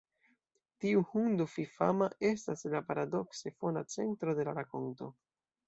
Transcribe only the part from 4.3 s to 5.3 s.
de la rakonto.